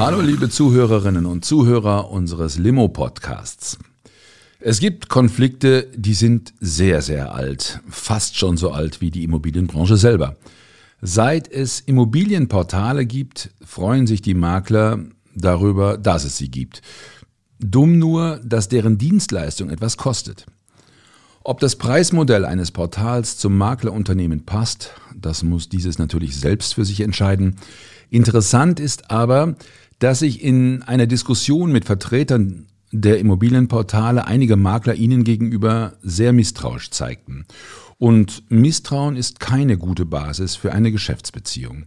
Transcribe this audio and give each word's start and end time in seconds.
Hallo 0.00 0.22
liebe 0.22 0.48
Zuhörerinnen 0.48 1.26
und 1.26 1.44
Zuhörer 1.44 2.10
unseres 2.10 2.56
Limo-Podcasts. 2.56 3.76
Es 4.58 4.80
gibt 4.80 5.10
Konflikte, 5.10 5.88
die 5.94 6.14
sind 6.14 6.54
sehr, 6.58 7.02
sehr 7.02 7.34
alt, 7.34 7.80
fast 7.90 8.38
schon 8.38 8.56
so 8.56 8.70
alt 8.70 9.02
wie 9.02 9.10
die 9.10 9.24
Immobilienbranche 9.24 9.98
selber. 9.98 10.36
Seit 11.02 11.52
es 11.52 11.80
Immobilienportale 11.80 13.04
gibt, 13.04 13.50
freuen 13.62 14.06
sich 14.06 14.22
die 14.22 14.32
Makler 14.32 15.00
darüber, 15.34 15.98
dass 15.98 16.24
es 16.24 16.38
sie 16.38 16.50
gibt. 16.50 16.80
Dumm 17.58 17.98
nur, 17.98 18.40
dass 18.42 18.70
deren 18.70 18.96
Dienstleistung 18.96 19.68
etwas 19.68 19.98
kostet. 19.98 20.46
Ob 21.42 21.60
das 21.60 21.76
Preismodell 21.76 22.46
eines 22.46 22.70
Portals 22.70 23.36
zum 23.36 23.58
Maklerunternehmen 23.58 24.46
passt, 24.46 24.92
das 25.14 25.42
muss 25.42 25.68
dieses 25.68 25.98
natürlich 25.98 26.38
selbst 26.38 26.74
für 26.74 26.86
sich 26.86 27.02
entscheiden. 27.02 27.56
Interessant 28.10 28.80
ist 28.80 29.10
aber, 29.10 29.56
dass 30.00 30.18
sich 30.18 30.42
in 30.42 30.82
einer 30.82 31.06
Diskussion 31.06 31.70
mit 31.70 31.84
Vertretern 31.84 32.66
der 32.90 33.20
Immobilienportale 33.20 34.26
einige 34.26 34.56
Makler 34.56 34.94
ihnen 34.94 35.22
gegenüber 35.22 35.92
sehr 36.02 36.32
misstrauisch 36.32 36.90
zeigten. 36.90 37.46
Und 37.98 38.42
Misstrauen 38.50 39.14
ist 39.14 39.38
keine 39.38 39.78
gute 39.78 40.06
Basis 40.06 40.56
für 40.56 40.72
eine 40.72 40.90
Geschäftsbeziehung. 40.90 41.84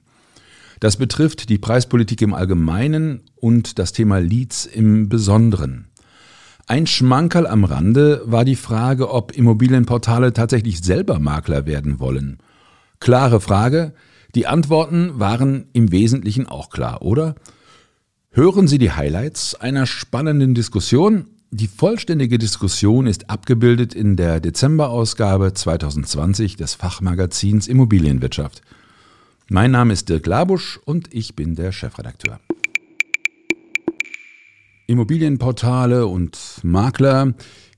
Das 0.80 0.98
betrifft 0.98 1.50
die 1.50 1.58
Preispolitik 1.58 2.22
im 2.22 2.34
Allgemeinen 2.34 3.22
und 3.36 3.80
das 3.80 3.94
Thema 3.94 4.20
Leads 4.20 4.66
im 4.66 5.10
Besonderen. 5.10 5.88
Ein 6.68 6.88
Schmankerl 6.88 7.48
am 7.48 7.64
Rande 7.64 8.22
war 8.26 8.46
die 8.46 8.56
Frage, 8.56 9.10
ob 9.10 9.36
Immobilienportale 9.36 10.34
tatsächlich 10.34 10.82
selber 10.82 11.20
Makler 11.20 11.66
werden 11.66 12.00
wollen. 12.00 12.38
Klare 13.00 13.42
Frage, 13.42 13.94
die 14.36 14.48
Antworten 14.48 15.20
waren 15.20 15.66
im 15.74 15.92
Wesentlichen 15.92 16.48
auch 16.48 16.70
klar, 16.70 17.02
oder? 17.02 17.36
Hören 18.36 18.68
Sie 18.68 18.80
die 18.80 18.92
Highlights 18.92 19.54
einer 19.54 19.86
spannenden 19.86 20.56
Diskussion. 20.56 21.28
Die 21.52 21.68
vollständige 21.68 22.40
Diskussion 22.40 23.06
ist 23.06 23.30
abgebildet 23.30 23.94
in 23.94 24.16
der 24.16 24.40
Dezemberausgabe 24.40 25.54
2020 25.54 26.56
des 26.56 26.74
Fachmagazins 26.74 27.68
Immobilienwirtschaft. 27.68 28.64
Mein 29.50 29.70
Name 29.70 29.94
ist 29.94 30.10
Dirk 30.10 30.26
Labusch 30.26 30.80
und 30.84 31.14
ich 31.14 31.36
bin 31.36 31.54
der 31.54 31.72
Chefredakteur. 31.72 32.40
Immobilienportale 34.88 36.08
und 36.08 36.36
Makler. 36.64 37.36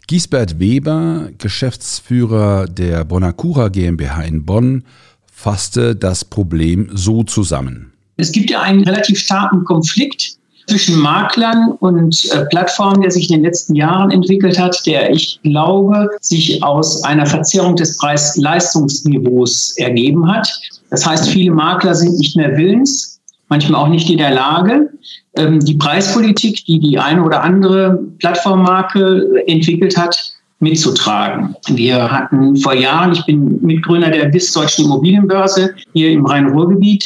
Giesbert 0.08 0.58
Weber, 0.58 1.32
Geschäftsführer 1.38 2.68
der 2.68 3.04
Bonacura 3.04 3.68
GmbH 3.68 4.22
in 4.22 4.46
Bonn, 4.46 4.86
fasste 5.26 5.98
das 5.98 6.24
Problem 6.24 6.92
so 6.94 7.24
zusammen. 7.24 7.92
Es 8.16 8.32
gibt 8.32 8.50
ja 8.50 8.62
einen 8.62 8.86
relativ 8.86 9.20
starken 9.20 9.66
Konflikt 9.66 10.38
zwischen 10.68 11.00
Maklern 11.00 11.74
und 11.80 12.26
äh, 12.32 12.46
Plattformen, 12.46 13.02
der 13.02 13.12
sich 13.12 13.30
in 13.30 13.38
den 13.38 13.44
letzten 13.44 13.76
Jahren 13.76 14.12
entwickelt 14.12 14.60
hat, 14.60 14.86
der 14.86 15.12
ich 15.12 15.40
glaube, 15.44 16.10
sich 16.22 16.64
aus 16.64 17.04
einer 17.04 17.26
Verzerrung 17.26 17.76
des 17.76 17.98
Preis-Leistungsniveaus 17.98 19.76
ergeben 19.78 20.32
hat. 20.32 20.50
Das 20.90 21.06
heißt, 21.06 21.30
viele 21.30 21.52
Makler 21.52 21.94
sind 21.94 22.18
nicht 22.18 22.36
mehr 22.36 22.56
willens, 22.58 23.20
manchmal 23.50 23.82
auch 23.82 23.90
nicht 23.90 24.10
in 24.10 24.18
der 24.18 24.32
Lage, 24.32 24.90
ähm, 25.38 25.60
die 25.60 25.76
Preispolitik, 25.76 26.66
die 26.66 26.80
die 26.80 26.98
eine 26.98 27.24
oder 27.24 27.44
andere 27.44 28.00
Plattformmarke 28.20 29.44
entwickelt 29.48 29.98
hat, 29.98 30.36
mitzutragen. 30.60 31.56
Wir 31.68 32.10
hatten 32.10 32.56
vor 32.58 32.74
Jahren, 32.74 33.12
ich 33.12 33.26
bin 33.26 33.62
Mitgründer 33.62 34.10
der 34.10 34.26
BIS 34.26 34.54
Deutschen 34.54 34.86
Immobilienbörse 34.86 35.76
hier 35.94 36.12
im 36.12 36.26
Rhein-Ruhr-Gebiet, 36.26 37.06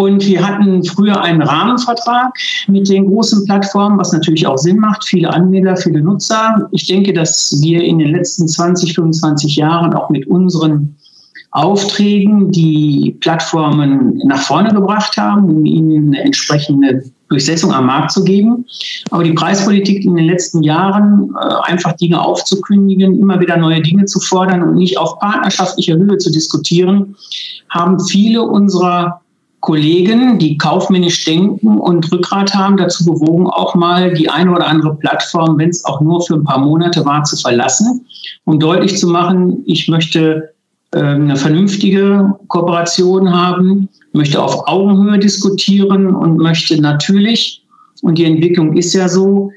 und 0.00 0.24
wir 0.26 0.46
hatten 0.46 0.82
früher 0.82 1.20
einen 1.20 1.42
Rahmenvertrag 1.42 2.32
mit 2.68 2.88
den 2.88 3.06
großen 3.06 3.44
Plattformen, 3.44 3.98
was 3.98 4.12
natürlich 4.12 4.46
auch 4.46 4.56
Sinn 4.56 4.78
macht. 4.78 5.04
Viele 5.04 5.30
Anwender, 5.30 5.76
viele 5.76 6.00
Nutzer. 6.00 6.68
Ich 6.72 6.86
denke, 6.86 7.12
dass 7.12 7.60
wir 7.60 7.82
in 7.82 7.98
den 7.98 8.12
letzten 8.12 8.48
20, 8.48 8.94
25 8.94 9.56
Jahren 9.56 9.92
auch 9.92 10.08
mit 10.08 10.26
unseren 10.26 10.96
Aufträgen 11.50 12.50
die 12.50 13.14
Plattformen 13.20 14.18
nach 14.24 14.40
vorne 14.40 14.72
gebracht 14.72 15.18
haben, 15.18 15.44
um 15.44 15.66
ihnen 15.66 16.14
eine 16.14 16.24
entsprechende 16.24 17.04
Durchsetzung 17.28 17.70
am 17.70 17.84
Markt 17.84 18.12
zu 18.12 18.24
geben. 18.24 18.64
Aber 19.10 19.22
die 19.22 19.32
Preispolitik 19.32 20.02
in 20.04 20.16
den 20.16 20.24
letzten 20.24 20.62
Jahren, 20.62 21.34
äh, 21.38 21.70
einfach 21.70 21.92
Dinge 21.92 22.22
aufzukündigen, 22.22 23.18
immer 23.18 23.38
wieder 23.38 23.58
neue 23.58 23.82
Dinge 23.82 24.06
zu 24.06 24.18
fordern 24.18 24.62
und 24.62 24.76
nicht 24.76 24.96
auf 24.96 25.18
partnerschaftlicher 25.18 25.96
Höhe 25.96 26.16
zu 26.16 26.32
diskutieren, 26.32 27.16
haben 27.68 28.00
viele 28.00 28.42
unserer 28.42 29.20
Kollegen, 29.60 30.38
die 30.38 30.56
kaufmännisch 30.56 31.24
denken 31.24 31.78
und 31.78 32.10
Rückgrat 32.10 32.54
haben, 32.54 32.78
dazu 32.78 33.04
bewogen, 33.04 33.46
auch 33.46 33.74
mal 33.74 34.12
die 34.14 34.30
eine 34.30 34.50
oder 34.52 34.66
andere 34.66 34.94
Plattform, 34.96 35.58
wenn 35.58 35.68
es 35.68 35.84
auch 35.84 36.00
nur 36.00 36.22
für 36.22 36.34
ein 36.34 36.44
paar 36.44 36.58
Monate 36.58 37.04
war, 37.04 37.24
zu 37.24 37.36
verlassen, 37.36 38.06
um 38.44 38.58
deutlich 38.58 38.96
zu 38.96 39.08
machen, 39.08 39.62
ich 39.66 39.88
möchte 39.88 40.54
äh, 40.92 41.00
eine 41.00 41.36
vernünftige 41.36 42.34
Kooperation 42.48 43.30
haben, 43.32 43.88
möchte 44.12 44.42
auf 44.42 44.66
Augenhöhe 44.66 45.18
diskutieren 45.18 46.14
und 46.14 46.38
möchte 46.38 46.80
natürlich, 46.80 47.62
und 48.02 48.16
die 48.16 48.24
Entwicklung 48.24 48.76
ist 48.76 48.94
ja 48.94 49.08
so, 49.08 49.52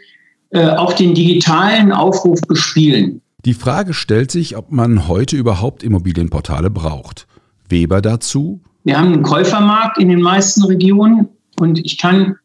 äh, 0.49 0.67
auch 0.67 0.93
den 0.93 1.15
digitalen 1.15 1.91
Aufruf 1.93 2.41
bespielen. 2.41 3.21
Die 3.45 3.53
Frage 3.53 3.93
stellt 3.93 4.31
sich, 4.31 4.55
ob 4.55 4.71
man 4.71 5.07
heute 5.07 5.35
überhaupt 5.35 5.81
Immobilienportale 5.81 6.69
braucht. 6.69 7.27
Weber 7.67 8.01
dazu, 8.01 8.61
wir 8.83 8.97
haben 8.97 9.13
einen 9.13 9.23
Käufermarkt 9.23 9.97
in 9.97 10.09
den 10.09 10.21
meisten 10.21 10.63
Regionen 10.65 11.29
und 11.59 11.79
ich 11.79 11.97
kann 11.97 12.35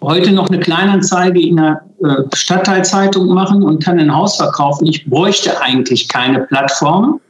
heute 0.00 0.32
noch 0.32 0.48
eine 0.48 0.60
Kleinanzeige 0.60 1.40
in 1.40 1.58
einer 1.58 1.80
äh, 2.02 2.22
Stadtteilzeitung 2.34 3.28
machen 3.28 3.62
und 3.62 3.82
kann 3.82 3.98
ein 3.98 4.14
Haus 4.14 4.36
verkaufen. 4.36 4.86
Ich 4.86 5.06
bräuchte 5.06 5.60
eigentlich 5.60 6.08
keine 6.08 6.40
Plattform, 6.40 7.20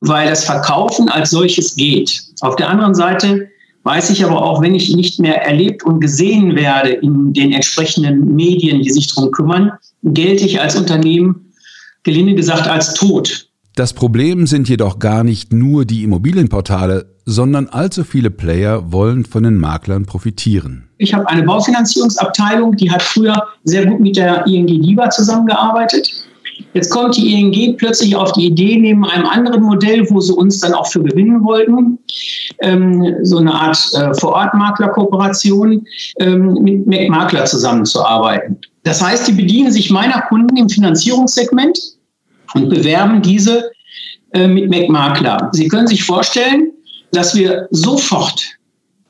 weil 0.00 0.28
das 0.28 0.44
Verkaufen 0.44 1.08
als 1.08 1.30
solches 1.30 1.74
geht. 1.74 2.22
Auf 2.40 2.56
der 2.56 2.68
anderen 2.68 2.94
Seite 2.94 3.48
weiß 3.82 4.10
ich 4.10 4.24
aber 4.24 4.42
auch, 4.42 4.62
wenn 4.62 4.74
ich 4.74 4.94
nicht 4.94 5.18
mehr 5.18 5.42
erlebt 5.42 5.82
und 5.82 6.00
gesehen 6.00 6.54
werde 6.54 6.90
in 6.90 7.32
den 7.32 7.52
entsprechenden 7.52 8.34
Medien, 8.34 8.82
die 8.82 8.90
sich 8.90 9.12
darum 9.12 9.32
kümmern, 9.32 9.72
gelte 10.04 10.44
ich 10.44 10.60
als 10.60 10.76
Unternehmen, 10.76 11.52
gelinde 12.02 12.34
gesagt, 12.34 12.68
als 12.68 12.94
tot. 12.94 13.47
Das 13.78 13.92
Problem 13.92 14.48
sind 14.48 14.68
jedoch 14.68 14.98
gar 14.98 15.22
nicht 15.22 15.52
nur 15.52 15.84
die 15.84 16.02
Immobilienportale, 16.02 17.14
sondern 17.24 17.68
allzu 17.68 18.02
viele 18.02 18.28
Player 18.28 18.90
wollen 18.90 19.24
von 19.24 19.44
den 19.44 19.56
Maklern 19.56 20.04
profitieren. 20.04 20.88
Ich 20.98 21.14
habe 21.14 21.28
eine 21.28 21.44
Baufinanzierungsabteilung, 21.44 22.74
die 22.74 22.90
hat 22.90 23.04
früher 23.04 23.40
sehr 23.62 23.86
gut 23.86 24.00
mit 24.00 24.16
der 24.16 24.44
ING 24.48 24.66
DIBA 24.66 25.10
zusammengearbeitet. 25.10 26.10
Jetzt 26.74 26.90
kommt 26.90 27.16
die 27.16 27.32
ING 27.32 27.76
plötzlich 27.76 28.16
auf 28.16 28.32
die 28.32 28.46
Idee, 28.46 28.78
neben 28.80 29.04
einem 29.04 29.26
anderen 29.26 29.62
Modell, 29.62 30.04
wo 30.10 30.18
sie 30.20 30.32
uns 30.32 30.58
dann 30.58 30.74
auch 30.74 30.88
für 30.88 31.04
gewinnen 31.04 31.44
wollten, 31.44 32.00
ähm, 32.58 33.14
so 33.22 33.38
eine 33.38 33.54
Art 33.54 33.78
äh, 33.94 34.12
Vorortmaklerkooperation 34.14 35.86
ähm, 36.18 36.54
mit 36.62 36.84
Mac 36.88 37.08
Makler 37.10 37.44
zusammenzuarbeiten. 37.44 38.58
Das 38.82 39.00
heißt, 39.00 39.28
die 39.28 39.32
bedienen 39.34 39.70
sich 39.70 39.88
meiner 39.88 40.22
Kunden 40.22 40.56
im 40.56 40.68
Finanzierungssegment 40.68 41.78
und 42.54 42.68
bewerben 42.68 43.22
diese 43.22 43.70
äh, 44.32 44.46
mit 44.46 44.70
MacMakler. 44.70 45.50
Sie 45.52 45.68
können 45.68 45.86
sich 45.86 46.04
vorstellen, 46.04 46.72
dass 47.12 47.34
wir 47.34 47.66
sofort 47.70 48.58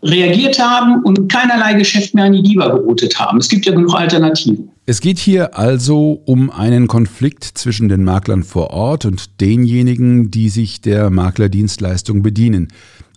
reagiert 0.02 0.60
haben 0.60 1.02
und 1.02 1.30
keinerlei 1.30 1.74
Geschäft 1.74 2.14
mehr 2.14 2.24
an 2.24 2.32
die 2.32 2.42
DIBA 2.42 2.68
geroutet 2.68 3.18
haben. 3.18 3.38
Es 3.38 3.48
gibt 3.48 3.66
ja 3.66 3.72
genug 3.72 3.94
Alternativen. 3.94 4.70
Es 4.86 5.00
geht 5.00 5.18
hier 5.18 5.58
also 5.58 6.22
um 6.24 6.50
einen 6.50 6.86
Konflikt 6.86 7.44
zwischen 7.44 7.88
den 7.88 8.04
Maklern 8.04 8.44
vor 8.44 8.70
Ort 8.70 9.04
und 9.04 9.40
denjenigen, 9.40 10.30
die 10.30 10.48
sich 10.48 10.80
der 10.80 11.10
Maklerdienstleistung 11.10 12.22
bedienen. 12.22 12.68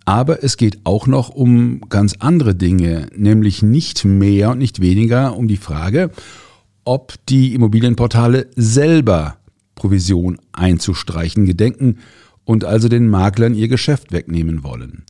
Aber 0.06 0.44
es 0.44 0.58
geht 0.58 0.80
auch 0.84 1.06
noch 1.06 1.30
um 1.30 1.82
ganz 1.88 2.16
andere 2.20 2.56
Dinge, 2.56 3.08
nämlich 3.16 3.62
nicht 3.62 4.04
mehr 4.04 4.50
und 4.52 4.58
nicht 4.58 4.82
weniger 4.82 5.38
um 5.38 5.48
die 5.48 5.58
Frage, 5.58 6.10
ob 6.84 7.14
die 7.30 7.54
Immobilienportale 7.54 8.48
selber 8.56 9.38
Provision 9.82 10.38
einzustreichen 10.54 11.46
gedenken 11.46 11.98
und 12.46 12.66
also 12.66 12.88
den 12.88 13.10
Maklern 13.10 13.56
ihr 13.56 13.68
Geschäft 13.68 14.12
wegnehmen 14.12 14.64
wollen. 14.64 15.06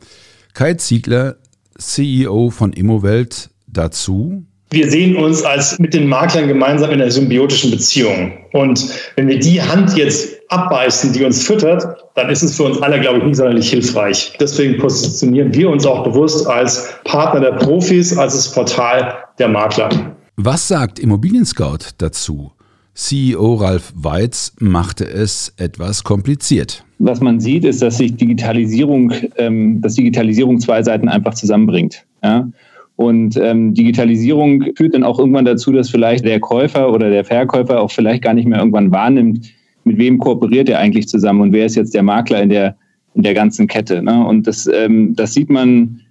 Kai 0.54 0.76
Ziegler, 0.76 1.36
CEO 1.78 2.52
von 2.52 2.72
Immowelt 2.72 3.50
dazu? 3.68 4.46
Wir 4.70 4.90
sehen 4.90 5.18
uns 5.18 5.44
als 5.44 5.78
mit 5.80 5.94
den 5.94 6.08
Maklern 6.08 6.48
gemeinsam 6.48 6.92
in 6.92 7.02
einer 7.02 7.12
symbiotischen 7.12 7.70
Beziehung. 7.72 8.32
Und 8.54 8.88
wenn 9.18 9.28
wir 9.28 9.40
die 9.40 9.62
Hand 9.62 9.98
jetzt 9.98 10.38
abbeißen, 10.48 11.12
die 11.12 11.26
uns 11.26 11.44
füttert, 11.44 12.06
dann 12.16 12.30
ist 12.30 12.42
es 12.42 12.56
für 12.56 12.64
uns 12.64 12.82
alle, 12.82 13.02
glaube 13.02 13.18
ich, 13.18 13.26
nicht 13.26 13.36
sonderlich 13.36 13.70
hilfreich. 13.70 14.32
Deswegen 14.40 14.78
positionieren 14.78 15.54
wir 15.54 15.70
uns 15.70 15.86
auch 15.86 16.06
bewusst 16.06 16.48
als 16.48 16.94
Partner 17.04 17.42
der 17.42 17.58
Profis, 17.58 18.18
als 18.18 18.36
das 18.36 18.54
Portal 18.54 19.16
der 19.38 19.50
Makler. 19.50 20.16
Was 20.38 20.70
sagt 20.70 20.98
Immobilien 20.98 21.46
Scout 21.46 21.90
dazu? 21.98 22.54
CEO 22.94 23.56
Ralf 23.56 23.94
Weitz 23.96 24.54
machte 24.60 25.06
es 25.06 25.54
etwas 25.58 26.04
kompliziert. 26.04 26.84
Was 27.00 27.22
man 27.22 27.40
sieht, 27.40 27.66
ist, 27.66 27.82
dass 27.82 27.98
sich 27.98 28.16
Digitalisierung, 28.16 29.14
ähm, 29.38 29.82
dass 29.82 29.96
Digitalisierung 29.96 30.60
zwei 30.60 30.84
Seiten 30.84 31.08
einfach 31.08 31.34
zusammenbringt. 31.34 32.06
Ja? 32.24 32.50
Und 32.98 33.38
ähm, 33.38 33.74
Digitalisierung 33.74 34.66
führt 34.76 34.94
dann 34.94 35.04
auch 35.04 35.18
irgendwann 35.18 35.46
dazu, 35.46 35.72
dass 35.72 35.90
vielleicht 35.90 36.26
der 36.26 36.40
Käufer 36.40 36.92
oder 36.92 37.10
der 37.10 37.24
Verkäufer 37.24 37.82
auch 37.82 37.92
vielleicht 37.92 38.24
gar 38.24 38.34
nicht 38.34 38.48
mehr 38.48 38.60
irgendwann 38.60 38.92
wahrnimmt, 38.92 39.52
mit 39.84 39.98
wem 39.98 40.20
kooperiert 40.20 40.70
er 40.70 40.80
eigentlich 40.80 41.08
zusammen 41.08 41.42
und 41.42 41.54
wer 41.54 41.66
ist 41.66 41.76
jetzt 41.76 41.96
der 41.96 42.04
Makler 42.04 42.44
in 42.44 42.50
der, 42.50 42.76
in 43.16 43.24
der 43.24 43.34
ganzen 43.34 43.68
Kette. 43.68 44.04
Ne? 44.04 44.24
Und 44.26 44.46
das, 44.46 44.70
ähm, 44.72 45.16
das 45.16 45.34
sieht 45.34 45.50
man, 45.50 46.02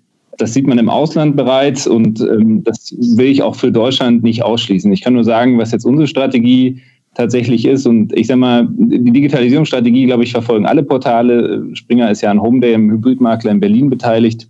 das 0.41 0.55
sieht 0.55 0.67
man 0.67 0.79
im 0.79 0.89
Ausland 0.89 1.37
bereits 1.37 1.87
und 1.87 2.21
ähm, 2.21 2.65
das 2.65 2.95
will 3.17 3.27
ich 3.27 3.43
auch 3.43 3.55
für 3.55 3.71
Deutschland 3.71 4.23
nicht 4.23 4.43
ausschließen. 4.43 4.93
Ich 4.93 5.03
kann 5.03 5.15
nur 5.15 5.25
sagen, 5.25 5.59
was 5.59 5.73
jetzt 5.73 5.85
unsere 5.85 6.07
Strategie 6.07 6.81
tatsächlich 7.15 7.67
ist. 7.67 7.87
Und 7.87 8.17
ich 8.17 8.27
sage 8.29 8.41
mal, 8.41 8.69
die 8.71 9.13
Digitalisierungsstrategie, 9.13 10.07
glaube 10.07 10.25
ich, 10.25 10.33
verfolgen 10.33 10.67
alle 10.67 10.83
Portale. 10.83 11.65
Springer 11.75 12.11
ist 12.11 12.23
ja 12.23 12.31
an 12.31 12.41
Homeday 12.41 12.75
im 12.75 12.91
Hybridmakler 12.91 13.51
in 13.51 13.61
Berlin 13.61 13.91
beteiligt. 13.91 14.49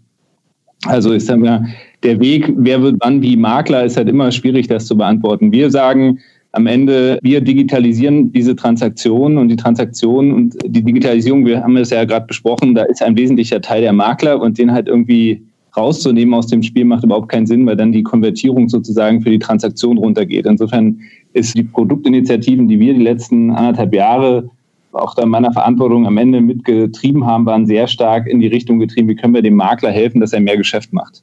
Also 0.86 1.12
ich 1.12 1.24
sage 1.24 1.40
mal, 1.40 1.66
der 2.02 2.20
Weg, 2.20 2.52
wer 2.56 2.82
wird 2.82 2.96
wann 3.00 3.22
wie 3.22 3.36
Makler, 3.36 3.84
ist 3.84 3.96
halt 3.96 4.08
immer 4.08 4.30
schwierig, 4.32 4.68
das 4.68 4.86
zu 4.86 4.96
beantworten. 4.96 5.52
Wir 5.52 5.70
sagen 5.70 6.18
am 6.52 6.66
Ende, 6.66 7.18
wir 7.22 7.40
digitalisieren 7.40 8.32
diese 8.32 8.56
Transaktionen 8.56 9.38
und 9.38 9.48
die 9.48 9.56
Transaktionen 9.56 10.32
und 10.32 10.56
die 10.64 10.82
Digitalisierung, 10.82 11.46
wir 11.46 11.62
haben 11.62 11.76
es 11.76 11.90
ja 11.90 12.04
gerade 12.04 12.26
besprochen, 12.26 12.74
da 12.74 12.82
ist 12.84 13.02
ein 13.02 13.16
wesentlicher 13.16 13.60
Teil 13.60 13.82
der 13.82 13.92
Makler 13.92 14.40
und 14.40 14.58
den 14.58 14.72
halt 14.72 14.88
irgendwie 14.88 15.42
rauszunehmen 15.76 16.34
aus 16.34 16.46
dem 16.46 16.62
Spiel 16.62 16.84
macht 16.84 17.04
überhaupt 17.04 17.28
keinen 17.28 17.46
Sinn, 17.46 17.66
weil 17.66 17.76
dann 17.76 17.92
die 17.92 18.02
Konvertierung 18.02 18.68
sozusagen 18.68 19.20
für 19.20 19.30
die 19.30 19.38
Transaktion 19.38 19.98
runtergeht. 19.98 20.46
Insofern 20.46 21.00
ist 21.32 21.56
die 21.56 21.62
Produktinitiativen, 21.62 22.68
die 22.68 22.80
wir 22.80 22.94
die 22.94 23.02
letzten 23.02 23.50
anderthalb 23.50 23.94
Jahre 23.94 24.50
auch 24.92 25.14
da 25.14 25.24
meiner 25.24 25.52
Verantwortung 25.52 26.06
am 26.06 26.18
Ende 26.18 26.40
mitgetrieben 26.40 27.24
haben, 27.24 27.46
waren 27.46 27.66
sehr 27.66 27.86
stark 27.86 28.26
in 28.26 28.40
die 28.40 28.48
Richtung 28.48 28.80
getrieben, 28.80 29.08
wie 29.08 29.14
können 29.14 29.34
wir 29.34 29.42
dem 29.42 29.54
Makler 29.54 29.90
helfen, 29.90 30.20
dass 30.20 30.32
er 30.32 30.40
mehr 30.40 30.56
Geschäft 30.56 30.92
macht. 30.92 31.22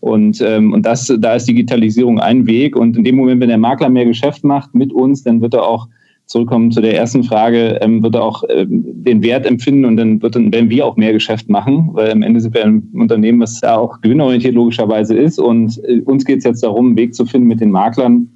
Und, 0.00 0.40
ähm, 0.40 0.72
und 0.72 0.86
das, 0.86 1.12
da 1.18 1.34
ist 1.34 1.48
Digitalisierung 1.48 2.20
ein 2.20 2.46
Weg. 2.46 2.76
Und 2.76 2.96
in 2.96 3.04
dem 3.04 3.16
Moment, 3.16 3.40
wenn 3.40 3.48
der 3.48 3.58
Makler 3.58 3.88
mehr 3.88 4.04
Geschäft 4.04 4.44
macht 4.44 4.74
mit 4.74 4.92
uns, 4.92 5.24
dann 5.24 5.40
wird 5.40 5.54
er 5.54 5.64
auch 5.64 5.88
zurückkommen 6.28 6.70
zu 6.70 6.80
der 6.80 6.94
ersten 6.94 7.24
Frage, 7.24 7.78
ähm, 7.80 8.02
wird 8.02 8.14
er 8.14 8.22
auch 8.22 8.44
ähm, 8.50 8.84
den 8.84 9.22
Wert 9.22 9.46
empfinden 9.46 9.86
und 9.86 9.96
dann 9.96 10.22
wird 10.22 10.36
dann, 10.36 10.52
werden 10.52 10.70
wir 10.70 10.86
auch 10.86 10.96
mehr 10.96 11.12
Geschäft 11.12 11.48
machen, 11.48 11.88
weil 11.92 12.12
am 12.12 12.22
Ende 12.22 12.40
sind 12.40 12.54
wir 12.54 12.64
ein 12.64 12.86
Unternehmen, 12.94 13.40
was 13.40 13.60
da 13.60 13.76
auch 13.76 14.00
gewinnorientiert 14.02 14.54
logischerweise 14.54 15.16
ist. 15.16 15.38
Und 15.38 15.82
äh, 15.84 16.00
uns 16.04 16.24
geht 16.24 16.38
es 16.38 16.44
jetzt 16.44 16.62
darum, 16.62 16.88
einen 16.88 16.96
Weg 16.96 17.14
zu 17.14 17.24
finden 17.24 17.48
mit 17.48 17.60
den 17.60 17.70
Maklern, 17.70 18.28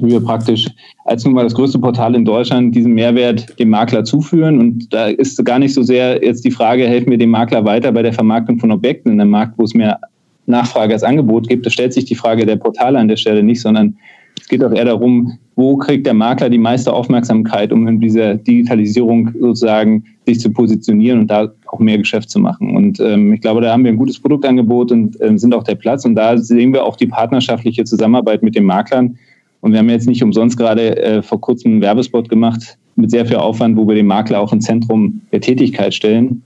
wie 0.00 0.10
wir 0.10 0.20
praktisch 0.20 0.68
als 1.04 1.24
nun 1.24 1.34
mal 1.34 1.44
das 1.44 1.54
größte 1.54 1.78
Portal 1.78 2.14
in 2.14 2.24
Deutschland 2.24 2.74
diesen 2.74 2.94
Mehrwert 2.94 3.58
dem 3.58 3.68
Makler 3.68 4.04
zuführen. 4.04 4.58
Und 4.58 4.92
da 4.92 5.08
ist 5.08 5.42
gar 5.44 5.58
nicht 5.58 5.74
so 5.74 5.82
sehr 5.82 6.24
jetzt 6.24 6.46
die 6.46 6.50
Frage, 6.50 6.88
helfen 6.88 7.10
wir 7.10 7.18
dem 7.18 7.30
Makler 7.30 7.64
weiter 7.66 7.92
bei 7.92 8.02
der 8.02 8.14
Vermarktung 8.14 8.58
von 8.58 8.72
Objekten 8.72 9.12
in 9.12 9.20
einem 9.20 9.30
Markt, 9.30 9.58
wo 9.58 9.64
es 9.64 9.74
mehr 9.74 10.00
Nachfrage 10.46 10.92
als 10.92 11.02
Angebot 11.02 11.48
gibt, 11.48 11.64
da 11.64 11.70
stellt 11.70 11.92
sich 11.92 12.04
die 12.04 12.14
Frage 12.14 12.44
der 12.44 12.56
Portale 12.56 12.98
an 12.98 13.08
der 13.08 13.16
Stelle 13.16 13.42
nicht, 13.42 13.60
sondern 13.60 13.96
es 14.44 14.48
geht 14.48 14.62
auch 14.62 14.72
eher 14.72 14.84
darum, 14.84 15.38
wo 15.56 15.78
kriegt 15.78 16.04
der 16.04 16.12
Makler 16.12 16.50
die 16.50 16.58
meiste 16.58 16.92
Aufmerksamkeit, 16.92 17.72
um 17.72 17.88
in 17.88 17.98
dieser 17.98 18.34
Digitalisierung 18.34 19.30
sozusagen 19.40 20.04
sich 20.26 20.38
zu 20.38 20.50
positionieren 20.50 21.20
und 21.20 21.30
da 21.30 21.50
auch 21.68 21.78
mehr 21.78 21.96
Geschäft 21.96 22.28
zu 22.28 22.38
machen. 22.38 22.76
Und 22.76 23.00
ähm, 23.00 23.32
ich 23.32 23.40
glaube, 23.40 23.62
da 23.62 23.72
haben 23.72 23.84
wir 23.84 23.90
ein 23.90 23.96
gutes 23.96 24.20
Produktangebot 24.20 24.92
und 24.92 25.16
ähm, 25.22 25.38
sind 25.38 25.54
auch 25.54 25.62
der 25.62 25.76
Platz. 25.76 26.04
Und 26.04 26.14
da 26.14 26.36
sehen 26.36 26.74
wir 26.74 26.84
auch 26.84 26.96
die 26.96 27.06
partnerschaftliche 27.06 27.84
Zusammenarbeit 27.84 28.42
mit 28.42 28.54
den 28.54 28.64
Maklern. 28.64 29.16
Und 29.62 29.72
wir 29.72 29.78
haben 29.78 29.88
jetzt 29.88 30.06
nicht 30.06 30.22
umsonst 30.22 30.58
gerade 30.58 30.94
äh, 31.02 31.22
vor 31.22 31.40
kurzem 31.40 31.72
einen 31.72 31.80
Werbespot 31.80 32.28
gemacht 32.28 32.76
mit 32.96 33.10
sehr 33.10 33.24
viel 33.24 33.36
Aufwand, 33.36 33.78
wo 33.78 33.88
wir 33.88 33.94
den 33.94 34.06
Makler 34.06 34.40
auch 34.40 34.52
im 34.52 34.60
Zentrum 34.60 35.22
der 35.32 35.40
Tätigkeit 35.40 35.94
stellen 35.94 36.42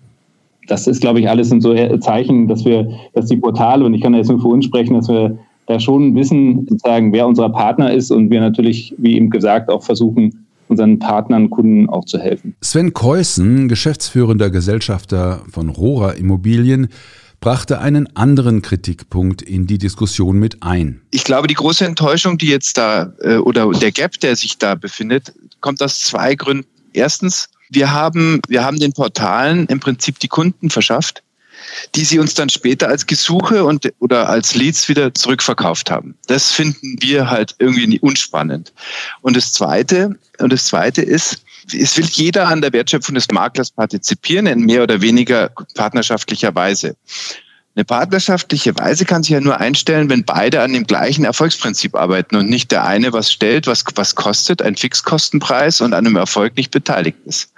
das 0.69 0.87
ist, 0.87 1.01
glaube 1.01 1.19
ich, 1.19 1.29
alles 1.31 1.51
in 1.51 1.63
so 1.63 1.75
Zeichen, 1.99 2.47
dass 2.47 2.67
wir, 2.67 2.91
dass 3.15 3.25
die 3.25 3.39
Portale, 3.39 3.87
und 3.87 3.95
ich 3.95 4.03
kann 4.03 4.13
jetzt 4.13 4.29
nur 4.29 4.39
für 4.39 4.49
uns 4.49 4.67
sprechen, 4.67 4.93
dass 4.93 5.09
wir 5.09 5.39
da 5.69 5.79
schon 5.79 6.15
wissen, 6.15 6.67
sozusagen, 6.69 7.13
wer 7.13 7.27
unser 7.27 7.49
Partner 7.51 7.93
ist 7.93 8.11
und 8.11 8.31
wir 8.31 8.41
natürlich, 8.41 8.95
wie 8.99 9.17
eben 9.17 9.31
gesagt, 9.31 9.69
auch 9.69 9.83
versuchen, 9.83 10.47
unseren 10.69 10.99
Partnern, 10.99 11.51
Kunden 11.51 11.89
auch 11.89 12.05
zu 12.05 12.19
helfen. 12.19 12.55
Sven 12.61 12.93
Keusen, 12.93 13.69
geschäftsführender 13.69 14.51
Gesellschafter 14.51 15.43
von 15.51 15.69
Rora 15.71 16.13
Immobilien, 16.13 16.89
brachte 17.41 17.81
einen 17.81 18.15
anderen 18.17 18.63
Kritikpunkt 18.63 19.43
in 19.43 19.67
die 19.67 19.79
Diskussion 19.79 20.39
mit 20.39 20.63
ein. 20.63 21.01
Ich 21.11 21.25
glaube, 21.25 21.47
die 21.47 21.55
große 21.55 21.87
Enttäuschung, 21.87 22.37
die 22.37 22.49
jetzt 22.49 22.77
da 22.77 23.13
äh, 23.21 23.37
oder 23.37 23.71
der 23.71 23.93
Gap, 23.93 24.19
der 24.21 24.37
sich 24.37 24.59
da 24.59 24.75
befindet, 24.75 25.33
kommt 25.61 25.83
aus 25.83 26.01
zwei 26.01 26.35
Gründen. 26.35 26.67
Erstens, 26.93 27.49
wir 27.71 27.93
haben, 27.93 28.41
wir 28.49 28.65
haben 28.65 28.79
den 28.79 28.93
Portalen 28.93 29.67
im 29.67 29.79
Prinzip 29.79 30.19
die 30.19 30.29
Kunden 30.29 30.71
verschafft, 30.71 31.23
die 31.95 32.05
sie 32.05 32.19
uns 32.19 32.35
dann 32.35 32.49
später 32.49 32.89
als 32.89 33.07
Gesuche 33.07 33.65
und, 33.65 33.91
oder 33.99 34.29
als 34.29 34.55
Leads 34.55 34.89
wieder 34.89 35.15
zurückverkauft 35.15 35.91
haben. 35.91 36.17
Das 36.27 36.53
finden 36.53 36.97
wir 37.01 37.31
halt 37.31 37.55
irgendwie 37.59 37.99
unspannend. 38.01 38.73
Und 39.23 39.37
das 39.37 39.53
zweite, 39.53 40.17
und 40.39 40.53
das 40.53 40.67
zweite 40.67 41.03
ist, 41.03 41.43
es 41.73 41.97
will 41.97 42.07
jeder 42.07 42.49
an 42.49 42.63
der 42.63 42.73
Wertschöpfung 42.73 43.15
des 43.15 43.29
Maklers 43.31 43.71
partizipieren 43.71 44.47
in 44.47 44.61
mehr 44.61 44.83
oder 44.83 45.01
weniger 45.01 45.51
partnerschaftlicher 45.75 46.55
Weise. 46.55 46.97
Eine 47.75 47.85
partnerschaftliche 47.85 48.77
Weise 48.77 49.05
kann 49.05 49.23
sich 49.23 49.31
ja 49.31 49.41
nur 49.41 49.61
einstellen, 49.61 50.11
wenn 50.11 50.25
beide 50.25 50.63
an 50.63 50.73
dem 50.73 50.85
gleichen 50.85 51.25
Erfolgsprinzip 51.25 51.95
arbeiten 51.95 52.35
und 52.35 52.51
nicht 52.51 52.73
der 52.73 52.85
eine 52.85 53.13
was 53.13 53.31
stellt, 53.31 53.69
was, 53.69 53.85
was 53.95 54.17
kostet, 54.17 54.63
ein 54.63 54.75
Fixkostenpreis 54.75 55.81
und 55.81 55.93
an 55.95 56.05
einem 56.05 56.17
Erfolg 56.17 56.57
nicht 56.57 56.73
beteiligt 56.73 57.19
ist. 57.25 57.53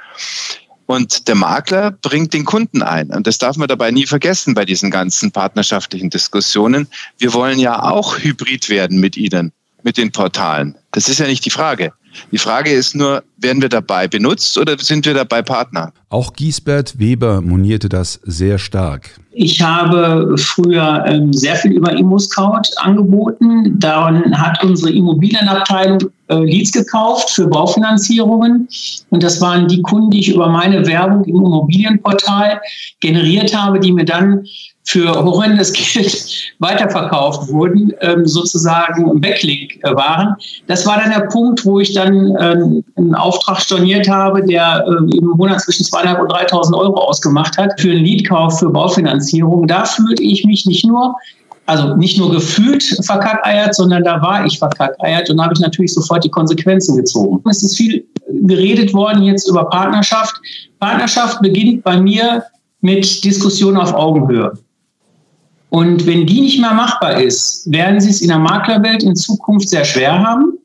Und 0.90 1.28
der 1.28 1.37
Makler 1.37 1.92
bringt 1.92 2.34
den 2.34 2.44
Kunden 2.44 2.82
ein. 2.82 3.10
Und 3.10 3.28
das 3.28 3.38
darf 3.38 3.56
man 3.56 3.69
dabei 3.69 3.92
nie 3.92 4.06
vergessen 4.06 4.54
bei 4.54 4.64
diesen 4.64 4.90
ganzen 4.90 5.30
partnerschaftlichen 5.30 6.11
Diskussionen. 6.11 6.88
Wir 7.16 7.32
wollen 7.32 7.61
ja 7.61 7.80
auch 7.80 8.18
hybrid 8.18 8.68
werden 8.68 8.99
mit 8.99 9.16
Ihnen, 9.16 9.52
mit 9.85 9.99
den 9.99 10.11
Portalen. 10.11 10.76
Das 10.90 11.09
ist 11.09 11.20
ja 11.20 11.28
nicht 11.28 11.44
die 11.44 11.50
Frage. 11.50 11.92
Die 12.33 12.38
Frage 12.38 12.71
ist 12.71 12.95
nur, 12.95 13.23
werden 13.38 13.62
wir 13.62 13.69
dabei 13.69 14.09
benutzt 14.09 14.59
oder 14.59 14.79
sind 14.79 15.07
wir 15.07 15.14
dabei 15.14 15.43
Partner? 15.43 15.93
Auch 16.09 16.33
Giesbert 16.33 16.99
Weber 16.99 17.40
monierte 17.40 17.88
das 17.88 18.21
sehr 18.25 18.59
stark. 18.59 19.11
Ich 19.33 19.62
habe 19.62 20.37
früher 20.37 21.05
ähm, 21.07 21.33
sehr 21.33 21.55
viel 21.55 21.73
über 21.73 21.93
ImmoScout 21.93 22.62
angeboten. 22.76 23.79
Daran 23.79 24.37
hat 24.37 24.62
unsere 24.64 24.90
Immobilienabteilung 24.93 26.11
äh, 26.29 26.35
Leads 26.35 26.73
gekauft 26.73 27.31
für 27.31 27.47
Baufinanzierungen. 27.47 28.69
Und 29.11 29.23
das 29.23 29.40
waren 29.40 29.69
die 29.69 29.83
Kunden, 29.83 30.11
die 30.11 30.21
ich 30.21 30.35
über 30.35 30.49
meine 30.49 30.85
Werbung 30.85 31.25
im 31.25 31.37
Immobilienportal 31.37 32.61
generiert 32.99 33.57
habe, 33.57 33.79
die 33.79 33.93
mir 33.93 34.05
dann 34.05 34.45
für 34.85 35.14
horrendes 35.14 35.73
Geld 35.95 36.52
weiterverkauft 36.59 37.49
wurden, 37.49 37.93
ähm, 38.00 38.26
sozusagen 38.26 39.21
Backlink 39.21 39.79
äh, 39.83 39.95
waren. 39.95 40.35
Das 40.67 40.87
war 40.87 40.99
dann 40.99 41.11
der 41.11 41.26
Punkt, 41.26 41.64
wo 41.64 41.81
ich 41.81 41.93
dann 42.00 42.37
ähm, 42.40 42.85
einen 42.97 43.14
Auftrag 43.14 43.61
storniert 43.61 44.09
habe, 44.09 44.42
der 44.42 44.85
äh, 44.87 45.16
im 45.16 45.26
Monat 45.37 45.61
zwischen 45.61 45.85
2.500 45.85 46.21
und 46.21 46.33
3.000 46.33 46.78
Euro 46.78 46.95
ausgemacht 46.95 47.57
hat 47.59 47.80
für 47.80 47.90
einen 47.90 48.04
Leadkauf 48.04 48.59
für 48.59 48.71
Baufinanzierung. 48.71 49.66
Da 49.66 49.85
fühlte 49.85 50.23
ich 50.23 50.45
mich 50.45 50.66
nicht 50.66 50.87
nur 50.87 51.14
also 51.66 51.95
nicht 51.95 52.19
nur 52.19 52.33
gefühlt 52.33 52.83
verkackeiert, 53.04 53.76
sondern 53.76 54.02
da 54.02 54.21
war 54.21 54.45
ich 54.45 54.59
verkackeiert 54.59 55.30
und 55.30 55.37
da 55.37 55.45
habe 55.45 55.54
ich 55.54 55.61
natürlich 55.61 55.95
sofort 55.95 56.25
die 56.25 56.28
Konsequenzen 56.28 56.97
gezogen. 56.97 57.40
Es 57.49 57.62
ist 57.62 57.76
viel 57.76 58.04
geredet 58.42 58.92
worden 58.92 59.23
jetzt 59.23 59.49
über 59.49 59.64
Partnerschaft. 59.66 60.35
Partnerschaft 60.80 61.40
beginnt 61.40 61.85
bei 61.85 62.00
mir 62.00 62.42
mit 62.80 63.25
Diskussion 63.25 63.76
auf 63.76 63.95
Augenhöhe. 63.95 64.52
Und 65.69 66.04
wenn 66.07 66.26
die 66.26 66.40
nicht 66.40 66.61
mehr 66.61 66.75
machbar 66.75 67.21
ist, 67.21 67.71
werden 67.71 68.00
sie 68.00 68.11
es 68.11 68.21
in 68.21 68.28
der 68.28 68.40
Maklerwelt 68.40 69.04
in 69.04 69.14
Zukunft 69.14 69.69
sehr 69.69 69.85
schwer 69.85 70.19
haben, 70.19 70.59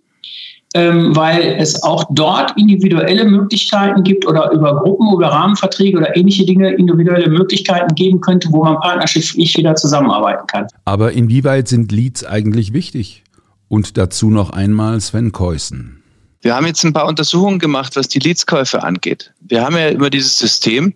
ähm, 0.75 1.15
weil 1.15 1.55
es 1.57 1.81
auch 1.83 2.03
dort 2.09 2.53
individuelle 2.57 3.23
Möglichkeiten 3.23 4.03
gibt 4.03 4.27
oder 4.27 4.51
über 4.51 4.75
Gruppen 4.75 5.07
oder 5.07 5.29
Rahmenverträge 5.29 5.97
oder 5.97 6.15
ähnliche 6.17 6.45
Dinge 6.45 6.73
individuelle 6.73 7.29
Möglichkeiten 7.29 7.95
geben 7.95 8.19
könnte, 8.19 8.49
wo 8.51 8.61
man 8.65 8.77
partnerschaftlich 8.81 9.57
wieder 9.57 9.75
zusammenarbeiten 9.75 10.45
kann. 10.47 10.67
Aber 10.83 11.13
inwieweit 11.13 11.69
sind 11.69 11.93
Leads 11.93 12.25
eigentlich 12.25 12.73
wichtig? 12.73 13.23
Und 13.69 13.97
dazu 13.97 14.29
noch 14.29 14.49
einmal 14.51 14.99
Sven 14.99 15.31
Keusen. 15.31 16.03
Wir 16.41 16.55
haben 16.55 16.67
jetzt 16.67 16.83
ein 16.83 16.93
paar 16.93 17.07
Untersuchungen 17.07 17.57
gemacht, 17.57 17.95
was 17.95 18.09
die 18.09 18.19
Leadskäufe 18.19 18.83
angeht. 18.83 19.33
Wir 19.39 19.63
haben 19.63 19.77
ja 19.77 19.87
immer 19.87 20.09
dieses 20.09 20.37
System, 20.37 20.93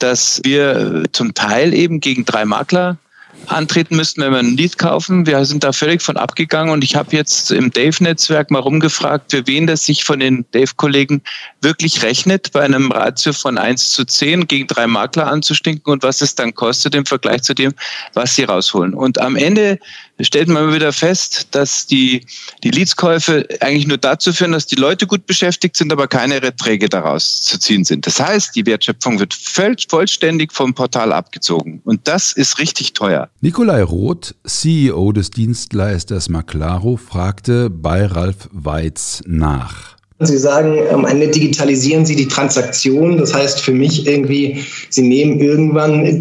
dass 0.00 0.40
wir 0.44 1.04
zum 1.12 1.34
Teil 1.34 1.72
eben 1.72 2.00
gegen 2.00 2.24
drei 2.24 2.44
Makler 2.44 2.98
antreten 3.46 3.96
müssten, 3.96 4.20
wenn 4.20 4.32
wir 4.32 4.38
ein 4.38 4.56
Lied 4.56 4.78
kaufen. 4.78 5.26
Wir 5.26 5.44
sind 5.44 5.64
da 5.64 5.72
völlig 5.72 6.02
von 6.02 6.16
abgegangen 6.16 6.72
und 6.72 6.84
ich 6.84 6.94
habe 6.94 7.16
jetzt 7.16 7.50
im 7.50 7.70
Dave-Netzwerk 7.70 8.50
mal 8.50 8.60
rumgefragt, 8.60 9.30
für 9.30 9.46
wen 9.46 9.66
das 9.66 9.84
sich 9.84 10.04
von 10.04 10.20
den 10.20 10.44
Dave-Kollegen 10.52 11.22
wirklich 11.60 12.02
rechnet, 12.02 12.52
bei 12.52 12.62
einem 12.62 12.90
Ratio 12.90 13.32
von 13.32 13.58
1 13.58 13.90
zu 13.90 14.04
10 14.04 14.46
gegen 14.46 14.66
drei 14.66 14.86
Makler 14.86 15.26
anzustinken 15.26 15.92
und 15.92 16.02
was 16.02 16.20
es 16.20 16.34
dann 16.34 16.54
kostet 16.54 16.94
im 16.94 17.06
Vergleich 17.06 17.42
zu 17.42 17.54
dem, 17.54 17.72
was 18.14 18.34
sie 18.34 18.44
rausholen. 18.44 18.94
Und 18.94 19.20
am 19.20 19.36
Ende 19.36 19.78
stellt 20.22 20.48
man 20.48 20.72
wieder 20.72 20.92
fest, 20.92 21.48
dass 21.52 21.86
die, 21.86 22.26
die 22.62 22.70
Leadskäufe 22.70 23.46
eigentlich 23.60 23.86
nur 23.86 23.98
dazu 23.98 24.32
führen, 24.32 24.52
dass 24.52 24.66
die 24.66 24.76
Leute 24.76 25.06
gut 25.06 25.26
beschäftigt 25.26 25.76
sind, 25.76 25.92
aber 25.92 26.08
keine 26.08 26.42
Erträge 26.42 26.88
daraus 26.88 27.42
zu 27.42 27.58
ziehen 27.58 27.84
sind. 27.84 28.06
Das 28.06 28.20
heißt, 28.20 28.54
die 28.56 28.66
Wertschöpfung 28.66 29.18
wird 29.18 29.34
vollständig 29.34 30.52
vom 30.52 30.74
Portal 30.74 31.12
abgezogen. 31.12 31.80
Und 31.84 32.06
das 32.08 32.32
ist 32.32 32.58
richtig 32.58 32.92
teuer. 32.92 33.28
Nikolai 33.40 33.82
Roth, 33.82 34.34
CEO 34.46 35.12
des 35.12 35.30
Dienstleisters 35.30 36.28
Maclaro, 36.28 36.96
fragte 36.96 37.70
bei 37.70 38.06
Ralf 38.06 38.48
Weitz 38.52 39.22
nach. 39.26 39.99
Sie 40.22 40.36
sagen, 40.36 40.78
am 40.92 41.06
Ende 41.06 41.28
digitalisieren 41.28 42.04
Sie 42.04 42.14
die 42.14 42.28
Transaktion. 42.28 43.16
Das 43.16 43.32
heißt 43.32 43.60
für 43.60 43.72
mich 43.72 44.06
irgendwie, 44.06 44.62
Sie 44.90 45.02
nehmen 45.02 45.40
irgendwann, 45.40 46.20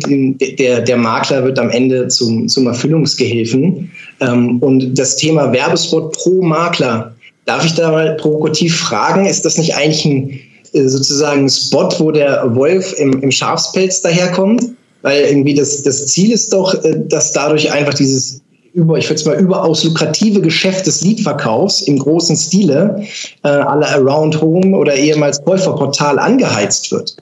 der, 0.57 0.81
der 0.81 0.97
Makler 0.97 1.43
wird 1.43 1.59
am 1.59 1.69
Ende 1.69 2.07
zum, 2.07 2.47
zum 2.47 2.67
Erfüllungsgehilfen. 2.67 3.91
Ähm, 4.21 4.59
und 4.59 4.97
das 4.97 5.17
Thema 5.17 5.51
Werbespot 5.51 6.13
pro 6.13 6.41
Makler, 6.41 7.13
darf 7.45 7.65
ich 7.65 7.73
da 7.73 7.91
mal 7.91 8.15
provokativ 8.15 8.77
fragen, 8.77 9.25
ist 9.25 9.43
das 9.43 9.57
nicht 9.57 9.75
eigentlich 9.75 10.05
ein 10.05 10.39
äh, 10.73 10.87
sozusagen 10.87 11.49
Spot, 11.49 11.89
wo 11.97 12.11
der 12.11 12.55
Wolf 12.55 12.93
im, 12.97 13.21
im 13.21 13.31
Schafspelz 13.31 14.01
daherkommt? 14.01 14.63
Weil 15.01 15.23
irgendwie 15.23 15.55
das, 15.55 15.83
das 15.83 16.07
Ziel 16.07 16.31
ist 16.31 16.53
doch, 16.53 16.73
äh, 16.85 16.95
dass 17.09 17.33
dadurch 17.33 17.69
einfach 17.69 17.93
dieses 17.93 18.41
über, 18.73 18.97
ich 18.97 19.05
würde 19.05 19.15
es 19.15 19.25
mal 19.25 19.39
überaus 19.39 19.83
lukrative 19.83 20.41
Geschäft 20.41 20.85
des 20.88 21.01
Liedverkaufs 21.01 21.81
im 21.81 21.99
großen 21.99 22.35
Stile 22.35 23.03
äh, 23.43 23.47
aller 23.47 23.88
Around 23.89 24.41
Home 24.41 24.75
oder 24.75 24.95
ehemals 24.95 25.43
Käuferportal 25.43 26.19
angeheizt 26.19 26.91
wird. 26.91 27.15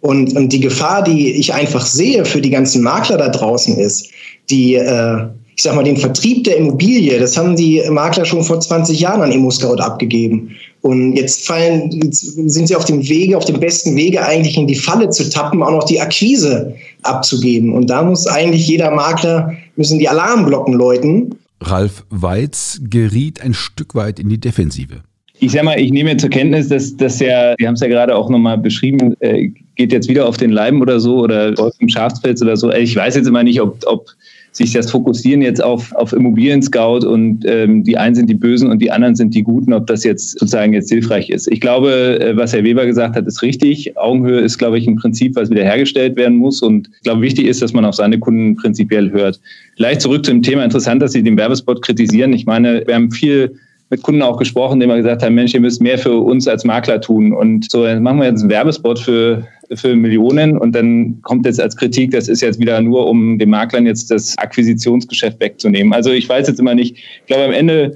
Und, 0.00 0.36
und 0.36 0.52
die 0.52 0.60
Gefahr, 0.60 1.02
die 1.02 1.32
ich 1.32 1.52
einfach 1.52 1.84
sehe 1.84 2.24
für 2.24 2.40
die 2.40 2.50
ganzen 2.50 2.82
Makler 2.82 3.16
da 3.16 3.28
draußen 3.28 3.76
ist, 3.76 4.10
die, 4.50 4.74
äh, 4.74 5.16
ich 5.56 5.62
sag 5.62 5.74
mal, 5.74 5.84
den 5.84 5.96
Vertrieb 5.96 6.44
der 6.44 6.58
Immobilie, 6.58 7.18
das 7.18 7.36
haben 7.36 7.56
die 7.56 7.82
Makler 7.90 8.24
schon 8.24 8.42
vor 8.42 8.60
20 8.60 9.00
Jahren 9.00 9.22
an 9.22 9.32
ImmoScout 9.32 9.80
abgegeben. 9.80 10.50
Und 10.82 11.16
jetzt 11.16 11.46
fallen, 11.46 11.90
jetzt 12.04 12.20
sind 12.20 12.68
sie 12.68 12.76
auf 12.76 12.84
dem 12.84 13.08
Wege, 13.08 13.36
auf 13.36 13.44
dem 13.44 13.58
besten 13.58 13.96
Wege 13.96 14.24
eigentlich 14.24 14.56
in 14.56 14.68
die 14.68 14.76
Falle 14.76 15.10
zu 15.10 15.28
tappen, 15.28 15.62
auch 15.62 15.72
noch 15.72 15.84
die 15.84 16.00
Akquise 16.00 16.74
abzugeben. 17.02 17.72
Und 17.72 17.90
da 17.90 18.04
muss 18.04 18.26
eigentlich 18.26 18.68
jeder 18.68 18.92
Makler, 18.92 19.52
müssen 19.76 19.98
die 19.98 20.08
Alarmglocken 20.08 20.74
läuten. 20.74 21.34
Ralf 21.60 22.04
Weitz 22.10 22.80
geriet 22.82 23.40
ein 23.42 23.54
Stück 23.54 23.94
weit 23.94 24.18
in 24.18 24.28
die 24.28 24.38
Defensive. 24.38 25.02
Ich 25.38 25.52
sag 25.52 25.64
mal, 25.64 25.78
ich 25.78 25.90
nehme 25.90 26.16
zur 26.16 26.30
Kenntnis, 26.30 26.68
dass 26.68 26.96
das 26.96 27.20
ja, 27.20 27.54
wir 27.58 27.66
haben 27.66 27.74
es 27.74 27.80
ja 27.80 27.88
gerade 27.88 28.16
auch 28.16 28.30
nochmal 28.30 28.56
beschrieben, 28.56 29.14
äh, 29.20 29.48
geht 29.74 29.92
jetzt 29.92 30.08
wieder 30.08 30.26
auf 30.26 30.38
den 30.38 30.50
Leiben 30.50 30.80
oder 30.80 30.98
so 30.98 31.18
oder 31.18 31.52
auf 31.58 31.76
dem 31.76 31.90
Schafspelz 31.90 32.40
oder 32.40 32.56
so. 32.56 32.72
Ich 32.72 32.96
weiß 32.96 33.16
jetzt 33.16 33.26
immer 33.26 33.42
nicht, 33.42 33.60
ob, 33.60 33.78
ob 33.86 34.06
sich 34.56 34.72
das 34.72 34.90
Fokussieren 34.90 35.42
jetzt 35.42 35.62
auf, 35.62 35.94
auf 35.96 36.14
Immobilien-Scout 36.14 37.06
und 37.06 37.44
ähm, 37.46 37.84
die 37.84 37.98
einen 37.98 38.14
sind 38.14 38.30
die 38.30 38.34
Bösen 38.34 38.70
und 38.70 38.80
die 38.80 38.90
anderen 38.90 39.14
sind 39.14 39.34
die 39.34 39.42
Guten, 39.42 39.74
ob 39.74 39.86
das 39.86 40.02
jetzt 40.02 40.38
sozusagen 40.38 40.72
jetzt 40.72 40.88
hilfreich 40.88 41.28
ist. 41.28 41.46
Ich 41.48 41.60
glaube, 41.60 42.18
äh, 42.20 42.36
was 42.36 42.54
Herr 42.54 42.64
Weber 42.64 42.86
gesagt 42.86 43.16
hat, 43.16 43.26
ist 43.26 43.42
richtig. 43.42 43.98
Augenhöhe 43.98 44.40
ist, 44.40 44.56
glaube 44.56 44.78
ich, 44.78 44.86
ein 44.86 44.96
Prinzip, 44.96 45.36
was 45.36 45.50
wiederhergestellt 45.50 46.16
werden 46.16 46.38
muss. 46.38 46.62
Und 46.62 46.88
ich 46.96 47.02
glaube, 47.02 47.20
wichtig 47.20 47.46
ist, 47.46 47.60
dass 47.60 47.74
man 47.74 47.84
auf 47.84 47.96
seine 47.96 48.18
Kunden 48.18 48.56
prinzipiell 48.56 49.10
hört. 49.10 49.38
Vielleicht 49.76 50.00
zurück 50.00 50.24
zum 50.24 50.42
Thema. 50.42 50.64
Interessant, 50.64 51.02
dass 51.02 51.12
Sie 51.12 51.22
den 51.22 51.36
Werbespot 51.36 51.82
kritisieren. 51.82 52.32
Ich 52.32 52.46
meine, 52.46 52.82
wir 52.86 52.94
haben 52.94 53.10
viel 53.10 53.58
mit 53.90 54.02
Kunden 54.02 54.22
auch 54.22 54.36
gesprochen, 54.36 54.80
die 54.80 54.84
immer 54.84 54.96
gesagt 54.96 55.22
haben, 55.22 55.34
Mensch, 55.34 55.54
ihr 55.54 55.60
müsst 55.60 55.80
mehr 55.80 55.98
für 55.98 56.18
uns 56.18 56.48
als 56.48 56.64
Makler 56.64 57.00
tun. 57.00 57.32
Und 57.32 57.70
so, 57.70 57.86
jetzt 57.86 58.00
machen 58.00 58.18
wir 58.18 58.26
jetzt 58.26 58.40
einen 58.40 58.50
Werbespot 58.50 58.98
für, 58.98 59.46
für 59.74 59.94
Millionen 59.94 60.58
und 60.58 60.72
dann 60.72 61.20
kommt 61.22 61.46
jetzt 61.46 61.60
als 61.60 61.76
Kritik, 61.76 62.10
das 62.10 62.28
ist 62.28 62.40
jetzt 62.40 62.58
wieder 62.58 62.80
nur, 62.80 63.06
um 63.06 63.38
den 63.38 63.50
Maklern 63.50 63.86
jetzt 63.86 64.10
das 64.10 64.36
Akquisitionsgeschäft 64.38 65.38
wegzunehmen. 65.40 65.92
Also 65.92 66.10
ich 66.10 66.28
weiß 66.28 66.48
jetzt 66.48 66.58
immer 66.58 66.74
nicht, 66.74 66.96
ich 66.96 67.26
glaube 67.26 67.44
am 67.44 67.52
Ende 67.52 67.94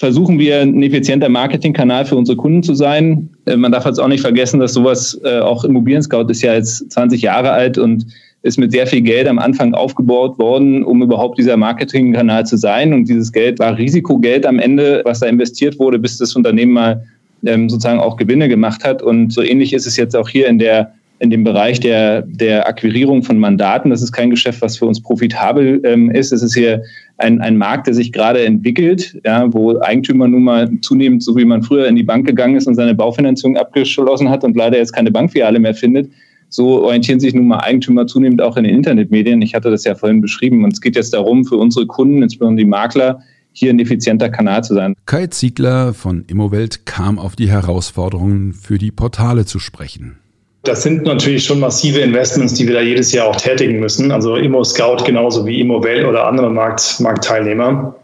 versuchen 0.00 0.38
wir 0.38 0.60
ein 0.60 0.82
effizienter 0.82 1.28
Marketingkanal 1.28 2.06
für 2.06 2.16
unsere 2.16 2.36
Kunden 2.36 2.62
zu 2.62 2.74
sein. 2.74 3.28
Äh, 3.44 3.56
man 3.56 3.70
darf 3.70 3.84
jetzt 3.84 4.00
auch 4.00 4.08
nicht 4.08 4.22
vergessen, 4.22 4.58
dass 4.58 4.72
sowas, 4.72 5.20
äh, 5.24 5.38
auch 5.40 5.62
Immobilien 5.62 6.02
Scout 6.02 6.28
ist 6.30 6.42
ja 6.42 6.54
jetzt 6.54 6.90
20 6.90 7.22
Jahre 7.22 7.50
alt 7.50 7.78
und 7.78 8.06
ist 8.42 8.58
mit 8.58 8.72
sehr 8.72 8.86
viel 8.86 9.02
Geld 9.02 9.28
am 9.28 9.38
Anfang 9.38 9.74
aufgebaut 9.74 10.38
worden, 10.38 10.82
um 10.82 11.02
überhaupt 11.02 11.38
dieser 11.38 11.56
Marketingkanal 11.56 12.46
zu 12.46 12.56
sein. 12.56 12.92
Und 12.92 13.08
dieses 13.08 13.32
Geld 13.32 13.58
war 13.58 13.76
Risikogeld 13.76 14.46
am 14.46 14.58
Ende, 14.58 15.02
was 15.04 15.20
da 15.20 15.26
investiert 15.26 15.78
wurde, 15.78 15.98
bis 15.98 16.18
das 16.18 16.34
Unternehmen 16.34 16.72
mal 16.72 17.04
ähm, 17.44 17.68
sozusagen 17.68 18.00
auch 18.00 18.16
Gewinne 18.16 18.48
gemacht 18.48 18.84
hat. 18.84 19.02
Und 19.02 19.32
so 19.32 19.42
ähnlich 19.42 19.72
ist 19.72 19.86
es 19.86 19.96
jetzt 19.96 20.16
auch 20.16 20.28
hier 20.28 20.48
in 20.48 20.58
der 20.58 20.92
in 21.20 21.28
dem 21.28 21.44
Bereich 21.44 21.78
der, 21.80 22.22
der 22.22 22.66
Akquirierung 22.66 23.22
von 23.22 23.38
Mandaten. 23.38 23.90
Das 23.90 24.00
ist 24.00 24.10
kein 24.10 24.30
Geschäft, 24.30 24.62
was 24.62 24.78
für 24.78 24.86
uns 24.86 25.02
profitabel 25.02 25.78
ähm, 25.84 26.10
ist. 26.10 26.32
Es 26.32 26.42
ist 26.42 26.54
hier 26.54 26.82
ein, 27.18 27.42
ein 27.42 27.58
Markt, 27.58 27.86
der 27.86 27.94
sich 27.94 28.10
gerade 28.10 28.42
entwickelt, 28.42 29.20
ja, 29.26 29.52
wo 29.52 29.78
Eigentümer 29.80 30.28
nun 30.28 30.44
mal 30.44 30.70
zunehmend, 30.80 31.22
so 31.22 31.36
wie 31.36 31.44
man 31.44 31.62
früher 31.62 31.86
in 31.86 31.96
die 31.96 32.02
Bank 32.02 32.26
gegangen 32.26 32.56
ist 32.56 32.66
und 32.66 32.74
seine 32.74 32.94
Baufinanzierung 32.94 33.58
abgeschlossen 33.58 34.30
hat 34.30 34.44
und 34.44 34.56
leider 34.56 34.78
jetzt 34.78 34.94
keine 34.94 35.10
Bankfiliale 35.10 35.58
mehr 35.58 35.74
findet, 35.74 36.10
so 36.50 36.82
orientieren 36.82 37.20
sich 37.20 37.32
nun 37.32 37.46
mal 37.46 37.58
Eigentümer 37.58 38.06
zunehmend 38.06 38.42
auch 38.42 38.56
in 38.56 38.64
den 38.64 38.74
Internetmedien. 38.74 39.40
Ich 39.40 39.54
hatte 39.54 39.70
das 39.70 39.84
ja 39.84 39.94
vorhin 39.94 40.20
beschrieben. 40.20 40.64
Und 40.64 40.72
es 40.72 40.80
geht 40.80 40.96
jetzt 40.96 41.14
darum, 41.14 41.44
für 41.44 41.56
unsere 41.56 41.86
Kunden, 41.86 42.22
insbesondere 42.22 42.64
die 42.64 42.68
Makler, 42.68 43.22
hier 43.52 43.70
ein 43.70 43.78
effizienter 43.78 44.28
Kanal 44.28 44.62
zu 44.64 44.74
sein. 44.74 44.94
Kai 45.06 45.28
Ziegler 45.28 45.94
von 45.94 46.24
Immowelt 46.26 46.86
kam 46.86 47.18
auf 47.18 47.36
die 47.36 47.50
Herausforderungen 47.50 48.52
für 48.52 48.78
die 48.78 48.90
Portale 48.90 49.44
zu 49.46 49.58
sprechen. 49.58 50.18
Das 50.64 50.82
sind 50.82 51.04
natürlich 51.04 51.44
schon 51.44 51.60
massive 51.60 52.00
Investments, 52.00 52.54
die 52.54 52.66
wir 52.66 52.74
da 52.74 52.80
jedes 52.80 53.12
Jahr 53.12 53.28
auch 53.28 53.36
tätigen 53.36 53.80
müssen. 53.80 54.12
Also 54.12 54.36
Immo 54.36 54.62
Scout 54.62 55.04
genauso 55.06 55.46
wie 55.46 55.60
Immowelt 55.60 56.04
oder 56.04 56.26
andere 56.26 56.50
Markt, 56.50 57.00
Marktteilnehmer, 57.00 57.94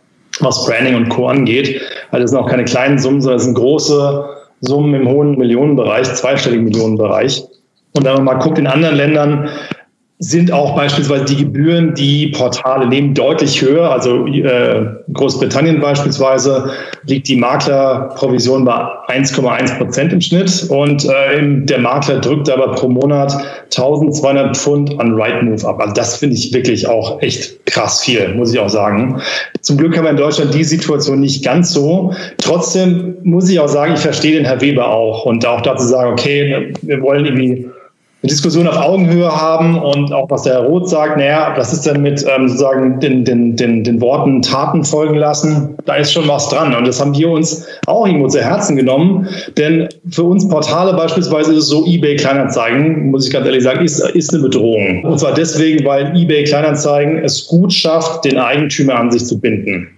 was 0.41 0.65
Branding 0.65 0.95
und 0.95 1.09
Co. 1.11 1.29
angeht. 1.29 1.81
Also 2.12 2.23
das 2.23 2.31
sind 2.31 2.38
auch 2.38 2.49
keine 2.49 2.65
kleinen 2.65 2.99
Summen, 2.99 3.21
sondern 3.21 3.38
das 3.38 3.45
sind 3.45 3.55
große 3.55 4.25
Summen 4.61 4.95
im 4.95 5.09
hohen 5.09 5.37
Millionenbereich, 5.37 6.15
zweistelligen 6.15 6.65
Millionenbereich. 6.65 7.45
Und 7.97 8.05
wenn 8.05 8.15
man 8.15 8.25
mal 8.25 8.35
guckt 8.35 8.59
in 8.59 8.67
anderen 8.67 8.97
Ländern, 8.97 9.49
sind 10.19 10.50
auch 10.50 10.75
beispielsweise 10.75 11.26
die 11.26 11.37
Gebühren, 11.37 11.95
die 11.95 12.29
Portale 12.29 12.87
nehmen, 12.87 13.12
deutlich 13.12 13.61
höher. 13.61 13.91
Also 13.91 14.26
äh, 14.26 14.87
Großbritannien 15.12 15.79
beispielsweise 15.79 16.71
liegt 17.05 17.29
die 17.29 17.37
Maklerprovision 17.37 18.65
bei 18.65 18.73
1,1 19.09 19.76
Prozent 19.76 20.15
im 20.15 20.23
Schnitt 20.23 20.69
und 20.71 21.05
äh, 21.05 21.65
der 21.65 21.79
Makler 21.81 22.21
drückt 22.21 22.49
aber 22.49 22.75
pro 22.76 22.88
Monat 22.88 23.37
1200 23.65 24.57
Pfund 24.57 24.99
an 24.99 25.21
Rightmove 25.21 25.67
ab. 25.67 25.81
Also 25.81 25.93
das 25.93 26.17
finde 26.17 26.35
ich 26.35 26.50
wirklich 26.55 26.88
auch 26.88 27.21
echt 27.21 27.67
krass 27.67 28.03
viel, 28.03 28.35
muss 28.35 28.55
ich 28.55 28.59
auch 28.59 28.71
sagen. 28.71 29.21
Zum 29.61 29.76
Glück 29.76 29.99
haben 29.99 30.05
wir 30.05 30.12
in 30.12 30.17
Deutschland 30.17 30.55
die 30.55 30.65
Situation 30.65 31.21
nicht 31.21 31.45
ganz 31.45 31.75
so. 31.75 32.15
Trotzdem 32.38 33.19
muss 33.23 33.50
ich 33.50 33.61
auch 33.61 33.69
sagen, 33.69 33.93
ich 33.93 34.00
verstehe 34.00 34.37
den 34.37 34.47
Herr 34.47 34.62
Weber 34.62 34.88
auch 34.88 35.26
und 35.26 35.45
auch 35.45 35.61
dazu 35.61 35.85
sagen, 35.85 36.12
okay, 36.12 36.73
wir 36.81 37.03
wollen 37.03 37.26
irgendwie 37.26 37.67
eine 38.26 38.33
Diskussion 38.33 38.66
auf 38.66 38.76
Augenhöhe 38.76 39.30
haben 39.30 39.80
und 39.80 40.12
auch 40.12 40.28
was 40.28 40.42
der 40.42 40.54
Herr 40.54 40.64
Roth 40.64 40.88
sagt, 40.88 41.16
naja, 41.16 41.54
was 41.56 41.73
ist 41.73 41.87
denn 41.87 42.02
mit 42.02 42.25
ähm, 42.28 42.49
sozusagen 42.49 42.99
den, 42.99 43.25
den, 43.25 43.54
den, 43.54 43.85
den 43.85 44.00
Worten 44.00 44.42
Taten 44.42 44.85
folgen 44.85 45.14
lassen? 45.14 45.76
Da 45.85 45.95
ist 45.95 46.12
schon 46.12 46.26
was 46.26 46.49
dran. 46.49 46.75
Und 46.75 46.88
das 46.88 47.00
haben 47.00 47.16
wir 47.16 47.30
uns 47.30 47.64
auch 47.87 48.04
irgendwo 48.04 48.26
zu 48.26 48.42
Herzen 48.42 48.75
genommen. 48.75 49.28
Denn 49.56 49.88
für 50.11 50.25
uns 50.25 50.49
Portale 50.49 50.95
beispielsweise 50.95 51.52
ist 51.52 51.59
es 51.59 51.68
so, 51.68 51.87
eBay 51.87 52.16
Kleinanzeigen, 52.16 53.12
muss 53.12 53.28
ich 53.28 53.33
ganz 53.33 53.47
ehrlich 53.47 53.62
sagen, 53.62 53.85
ist, 53.85 54.00
ist 54.00 54.35
eine 54.35 54.42
Bedrohung. 54.42 55.04
Und 55.04 55.21
zwar 55.21 55.33
deswegen, 55.33 55.85
weil 55.85 56.12
eBay 56.16 56.42
Kleinanzeigen 56.45 57.18
es 57.18 57.47
gut 57.47 57.73
schafft, 57.73 58.25
den 58.25 58.38
Eigentümer 58.38 58.97
an 58.97 59.12
sich 59.12 59.25
zu 59.25 59.40
binden 59.40 59.96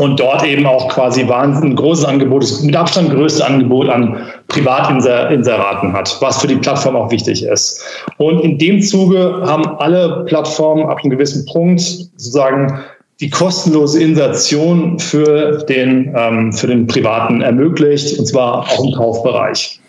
und 0.00 0.18
dort 0.18 0.42
eben 0.44 0.64
auch 0.64 0.88
quasi 0.88 1.28
wahnsinnig 1.28 1.76
großes 1.76 2.06
Angebot, 2.06 2.42
das 2.42 2.62
mit 2.62 2.74
Abstand 2.74 3.10
größte 3.10 3.44
Angebot 3.46 3.88
an 3.90 4.16
Privatinseraten 4.48 5.92
hat, 5.92 6.16
was 6.20 6.40
für 6.40 6.46
die 6.46 6.56
Plattform 6.56 6.96
auch 6.96 7.10
wichtig 7.10 7.44
ist. 7.44 7.84
Und 8.16 8.40
in 8.40 8.56
dem 8.56 8.80
Zuge 8.80 9.42
haben 9.44 9.66
alle 9.78 10.24
Plattformen 10.26 10.86
ab 10.86 11.00
einem 11.02 11.10
gewissen 11.10 11.44
Punkt 11.44 11.80
sozusagen 11.80 12.80
die 13.20 13.28
kostenlose 13.28 14.02
Insertion 14.02 14.98
für 14.98 15.58
den, 15.68 16.14
ähm, 16.16 16.52
für 16.54 16.66
den 16.66 16.86
Privaten 16.86 17.42
ermöglicht, 17.42 18.18
und 18.18 18.24
zwar 18.24 18.60
auch 18.60 18.82
im 18.82 18.92
Kaufbereich. 18.92 19.79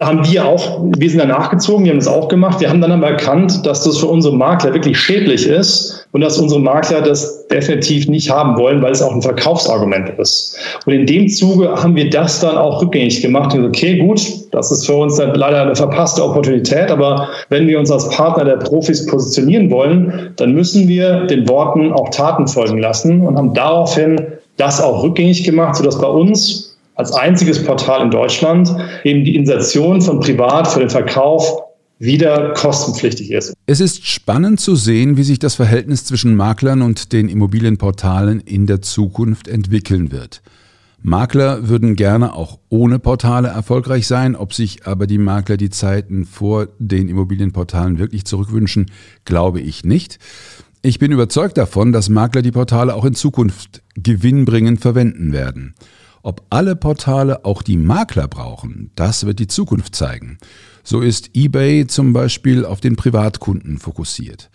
Haben 0.00 0.24
wir 0.28 0.44
auch, 0.44 0.80
wir 0.96 1.08
sind 1.08 1.20
da 1.20 1.24
nachgezogen, 1.24 1.84
wir 1.84 1.92
haben 1.92 2.00
das 2.00 2.08
auch 2.08 2.26
gemacht. 2.26 2.60
Wir 2.60 2.68
haben 2.68 2.80
dann 2.80 2.90
aber 2.90 3.10
erkannt, 3.10 3.64
dass 3.64 3.84
das 3.84 3.98
für 3.98 4.06
unsere 4.06 4.34
Makler 4.34 4.74
wirklich 4.74 4.98
schädlich 4.98 5.46
ist 5.46 6.08
und 6.10 6.20
dass 6.20 6.36
unsere 6.36 6.60
Makler 6.60 7.00
das 7.00 7.46
definitiv 7.46 8.08
nicht 8.08 8.28
haben 8.28 8.58
wollen, 8.58 8.82
weil 8.82 8.90
es 8.90 9.00
auch 9.00 9.12
ein 9.12 9.22
Verkaufsargument 9.22 10.10
ist. 10.18 10.58
Und 10.84 10.94
in 10.94 11.06
dem 11.06 11.28
Zuge 11.28 11.70
haben 11.70 11.94
wir 11.94 12.10
das 12.10 12.40
dann 12.40 12.58
auch 12.58 12.82
rückgängig 12.82 13.22
gemacht 13.22 13.54
und 13.54 13.64
okay, 13.64 13.98
gut, 13.98 14.20
das 14.50 14.72
ist 14.72 14.84
für 14.84 14.94
uns 14.94 15.16
dann 15.16 15.32
leider 15.34 15.62
eine 15.62 15.76
verpasste 15.76 16.24
Opportunität, 16.24 16.90
aber 16.90 17.28
wenn 17.50 17.68
wir 17.68 17.78
uns 17.78 17.90
als 17.92 18.08
Partner 18.10 18.44
der 18.44 18.56
Profis 18.56 19.06
positionieren 19.06 19.70
wollen, 19.70 20.32
dann 20.36 20.54
müssen 20.54 20.88
wir 20.88 21.26
den 21.26 21.48
Worten 21.48 21.92
auch 21.92 22.08
Taten 22.10 22.48
folgen 22.48 22.78
lassen 22.78 23.20
und 23.20 23.36
haben 23.36 23.54
daraufhin 23.54 24.20
das 24.56 24.80
auch 24.80 25.04
rückgängig 25.04 25.44
gemacht, 25.44 25.76
sodass 25.76 26.00
bei 26.00 26.08
uns 26.08 26.73
als 26.94 27.12
einziges 27.12 27.64
Portal 27.64 28.02
in 28.02 28.10
Deutschland 28.10 28.74
eben 29.04 29.24
die 29.24 29.36
Insertion 29.36 30.00
von 30.00 30.20
Privat 30.20 30.68
für 30.68 30.80
den 30.80 30.90
Verkauf 30.90 31.62
wieder 31.98 32.52
kostenpflichtig 32.54 33.30
ist. 33.30 33.54
Es 33.66 33.80
ist 33.80 34.06
spannend 34.06 34.60
zu 34.60 34.76
sehen, 34.76 35.16
wie 35.16 35.22
sich 35.22 35.38
das 35.38 35.54
Verhältnis 35.54 36.04
zwischen 36.04 36.36
Maklern 36.36 36.82
und 36.82 37.12
den 37.12 37.28
Immobilienportalen 37.28 38.40
in 38.40 38.66
der 38.66 38.82
Zukunft 38.82 39.48
entwickeln 39.48 40.12
wird. 40.12 40.42
Makler 41.06 41.68
würden 41.68 41.96
gerne 41.96 42.34
auch 42.34 42.58
ohne 42.70 42.98
Portale 42.98 43.48
erfolgreich 43.48 44.06
sein, 44.06 44.34
ob 44.34 44.54
sich 44.54 44.86
aber 44.86 45.06
die 45.06 45.18
Makler 45.18 45.58
die 45.58 45.68
Zeiten 45.68 46.24
vor 46.24 46.68
den 46.78 47.08
Immobilienportalen 47.08 47.98
wirklich 47.98 48.24
zurückwünschen, 48.24 48.90
glaube 49.26 49.60
ich 49.60 49.84
nicht. 49.84 50.18
Ich 50.80 50.98
bin 50.98 51.12
überzeugt 51.12 51.58
davon, 51.58 51.92
dass 51.92 52.08
Makler 52.08 52.40
die 52.40 52.52
Portale 52.52 52.94
auch 52.94 53.04
in 53.04 53.14
Zukunft 53.14 53.82
gewinnbringend 53.96 54.80
verwenden 54.80 55.32
werden. 55.32 55.74
Ob 56.24 56.42
alle 56.48 56.74
Portale 56.74 57.44
auch 57.44 57.60
die 57.60 57.76
Makler 57.76 58.28
brauchen, 58.28 58.90
das 58.94 59.26
wird 59.26 59.40
die 59.40 59.46
Zukunft 59.46 59.94
zeigen. 59.94 60.38
So 60.82 61.02
ist 61.02 61.28
eBay 61.34 61.86
zum 61.86 62.14
Beispiel 62.14 62.64
auf 62.64 62.80
den 62.80 62.96
Privatkunden 62.96 63.76
fokussiert. 63.76 64.50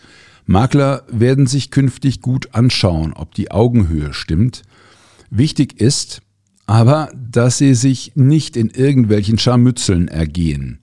Makler 0.47 1.03
werden 1.11 1.45
sich 1.45 1.69
künftig 1.69 2.21
gut 2.21 2.55
anschauen, 2.55 3.13
ob 3.13 3.35
die 3.35 3.51
Augenhöhe 3.51 4.13
stimmt. 4.13 4.63
Wichtig 5.29 5.79
ist 5.79 6.23
aber, 6.65 7.11
dass 7.15 7.59
sie 7.59 7.75
sich 7.75 8.13
nicht 8.15 8.57
in 8.57 8.71
irgendwelchen 8.71 9.37
Scharmützeln 9.37 10.07
ergehen. 10.07 10.79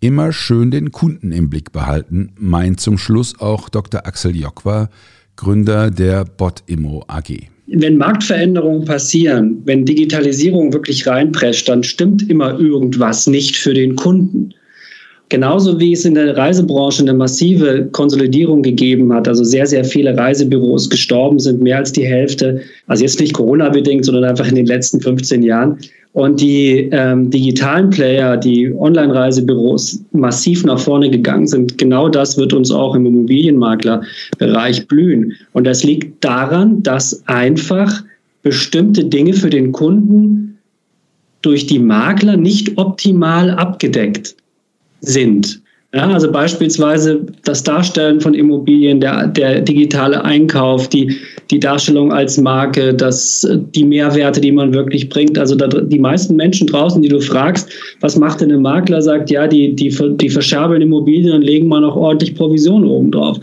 Immer 0.00 0.34
schön 0.34 0.70
den 0.70 0.92
Kunden 0.92 1.32
im 1.32 1.48
Blick 1.48 1.72
behalten, 1.72 2.32
meint 2.38 2.80
zum 2.80 2.98
Schluss 2.98 3.40
auch 3.40 3.70
Dr. 3.70 4.06
Axel 4.06 4.36
Jokwa, 4.36 4.90
Gründer 5.36 5.90
der 5.90 6.26
Bot-Immo 6.26 7.06
AG 7.08 7.48
wenn 7.70 7.96
Marktveränderungen 7.96 8.84
passieren, 8.84 9.62
wenn 9.64 9.84
Digitalisierung 9.84 10.72
wirklich 10.72 11.06
reinprescht, 11.06 11.68
dann 11.68 11.82
stimmt 11.82 12.28
immer 12.28 12.58
irgendwas 12.58 13.26
nicht 13.26 13.56
für 13.56 13.74
den 13.74 13.94
Kunden. 13.94 14.54
Genauso 15.30 15.78
wie 15.78 15.92
es 15.92 16.06
in 16.06 16.14
der 16.14 16.36
Reisebranche 16.36 17.02
eine 17.02 17.12
massive 17.12 17.86
Konsolidierung 17.92 18.62
gegeben 18.62 19.12
hat, 19.12 19.28
also 19.28 19.44
sehr, 19.44 19.66
sehr 19.66 19.84
viele 19.84 20.16
Reisebüros 20.16 20.88
gestorben 20.88 21.38
sind, 21.38 21.60
mehr 21.60 21.76
als 21.76 21.92
die 21.92 22.06
Hälfte, 22.06 22.62
also 22.86 23.04
jetzt 23.04 23.20
nicht 23.20 23.34
Corona-bedingt, 23.34 24.06
sondern 24.06 24.24
einfach 24.24 24.48
in 24.48 24.54
den 24.54 24.66
letzten 24.66 25.00
15 25.00 25.42
Jahren. 25.42 25.78
Und 26.14 26.40
die 26.40 26.88
ähm, 26.92 27.30
digitalen 27.30 27.90
Player, 27.90 28.38
die 28.38 28.72
Online-Reisebüros 28.74 30.02
massiv 30.12 30.64
nach 30.64 30.78
vorne 30.78 31.10
gegangen 31.10 31.46
sind, 31.46 31.76
genau 31.76 32.08
das 32.08 32.38
wird 32.38 32.54
uns 32.54 32.70
auch 32.70 32.94
im 32.94 33.04
Immobilienmaklerbereich 33.04 34.88
blühen. 34.88 35.34
Und 35.52 35.66
das 35.66 35.84
liegt 35.84 36.24
daran, 36.24 36.82
dass 36.82 37.22
einfach 37.26 38.02
bestimmte 38.42 39.04
Dinge 39.04 39.34
für 39.34 39.50
den 39.50 39.72
Kunden 39.72 40.58
durch 41.42 41.66
die 41.66 41.78
Makler 41.78 42.38
nicht 42.38 42.78
optimal 42.78 43.50
abgedeckt 43.50 44.34
sind. 45.00 45.60
Ja, 45.94 46.06
also 46.06 46.30
beispielsweise 46.30 47.24
das 47.44 47.62
Darstellen 47.62 48.20
von 48.20 48.34
Immobilien, 48.34 49.00
der, 49.00 49.26
der 49.26 49.62
digitale 49.62 50.22
Einkauf, 50.22 50.86
die, 50.88 51.16
die 51.50 51.58
Darstellung 51.58 52.12
als 52.12 52.36
Marke, 52.36 52.92
das, 52.92 53.48
die 53.74 53.86
Mehrwerte, 53.86 54.38
die 54.38 54.52
man 54.52 54.74
wirklich 54.74 55.08
bringt. 55.08 55.38
Also 55.38 55.54
da, 55.54 55.66
die 55.66 55.98
meisten 55.98 56.36
Menschen 56.36 56.66
draußen, 56.66 57.00
die 57.00 57.08
du 57.08 57.22
fragst, 57.22 57.70
was 58.00 58.18
macht 58.18 58.42
denn 58.42 58.52
ein 58.52 58.60
Makler, 58.60 59.00
sagt, 59.00 59.30
ja, 59.30 59.46
die, 59.46 59.74
die, 59.74 59.88
die 60.18 60.28
verscherbeln 60.28 60.82
Immobilien 60.82 61.32
und 61.32 61.42
legen 61.42 61.68
mal 61.68 61.80
noch 61.80 61.96
ordentlich 61.96 62.34
Provision 62.34 62.84
oben 62.84 63.10
drauf. 63.10 63.40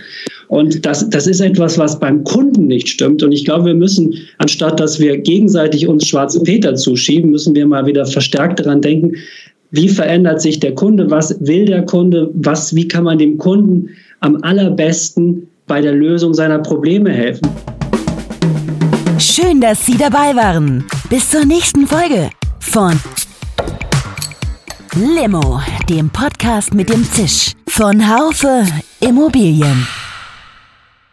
Und 0.48 0.86
das, 0.86 1.10
das 1.10 1.26
ist 1.26 1.40
etwas, 1.40 1.80
was 1.80 2.00
beim 2.00 2.24
Kunden 2.24 2.68
nicht 2.68 2.88
stimmt. 2.88 3.24
Und 3.24 3.32
ich 3.32 3.46
glaube, 3.46 3.66
wir 3.66 3.74
müssen, 3.74 4.14
anstatt 4.38 4.80
dass 4.80 5.00
wir 5.00 5.18
gegenseitig 5.18 5.88
uns 5.88 6.08
schwarze 6.08 6.44
Peter 6.44 6.76
zuschieben, 6.76 7.32
müssen 7.32 7.56
wir 7.56 7.66
mal 7.66 7.88
wieder 7.88 8.06
verstärkt 8.06 8.60
daran 8.60 8.82
denken, 8.82 9.16
wie 9.76 9.90
verändert 9.90 10.42
sich 10.42 10.60
der 10.60 10.74
Kunde, 10.74 11.10
was 11.12 11.36
will 11.42 11.66
der 11.66 11.86
Kunde, 11.86 12.30
was, 12.34 12.74
wie 12.76 12.88
kann 12.88 13.04
man 13.04 13.18
dem 13.18 13.38
Kunden 13.38 13.90
am 14.22 14.38
allerbesten 14.42 15.48
bei 15.68 15.82
der 15.82 15.94
Lösung 15.94 16.34
seiner 16.34 16.60
Probleme 16.60 17.12
helfen. 17.12 17.48
Schön, 19.20 19.60
dass 19.60 19.86
Sie 19.86 19.98
dabei 19.98 20.36
waren. 20.36 20.86
Bis 21.10 21.30
zur 21.30 21.46
nächsten 21.46 21.88
Folge 21.88 22.30
von 22.60 22.94
Limo, 24.96 25.60
dem 25.90 26.10
Podcast 26.10 26.74
mit 26.74 26.90
dem 26.90 27.04
Zisch 27.04 27.52
von 27.68 28.08
Haufe 28.08 28.66
Immobilien. 29.02 29.88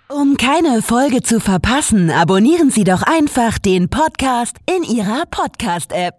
Um 0.08 0.36
keine 0.36 0.82
Folge 0.82 1.22
zu 1.22 1.40
verpassen, 1.40 2.10
abonnieren 2.10 2.70
Sie 2.70 2.84
doch 2.84 3.02
einfach 3.02 3.58
den 3.58 3.88
Podcast 3.88 4.56
in 4.68 4.82
Ihrer 4.84 5.24
Podcast-App. 5.30 6.18